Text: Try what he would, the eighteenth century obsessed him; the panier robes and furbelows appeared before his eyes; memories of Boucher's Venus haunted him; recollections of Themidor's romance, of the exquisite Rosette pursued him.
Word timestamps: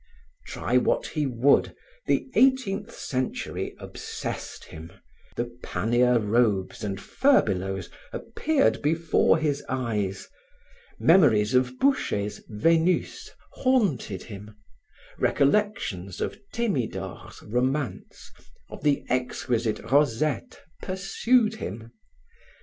Try 0.47 0.77
what 0.77 1.05
he 1.05 1.27
would, 1.27 1.75
the 2.07 2.27
eighteenth 2.33 2.91
century 2.91 3.75
obsessed 3.77 4.63
him; 4.65 4.91
the 5.35 5.55
panier 5.61 6.17
robes 6.17 6.83
and 6.83 6.99
furbelows 6.99 7.91
appeared 8.11 8.81
before 8.81 9.37
his 9.37 9.63
eyes; 9.69 10.27
memories 10.97 11.53
of 11.53 11.77
Boucher's 11.77 12.41
Venus 12.49 13.29
haunted 13.51 14.23
him; 14.23 14.55
recollections 15.19 16.19
of 16.19 16.35
Themidor's 16.51 17.43
romance, 17.43 18.31
of 18.71 18.81
the 18.81 19.05
exquisite 19.07 19.79
Rosette 19.91 20.61
pursued 20.81 21.57
him. 21.57 21.91